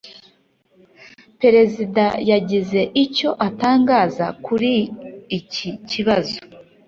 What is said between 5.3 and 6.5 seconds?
iki kibazo.